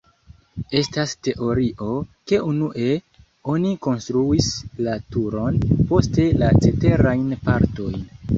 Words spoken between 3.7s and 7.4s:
konstruis la turon, poste la ceterajn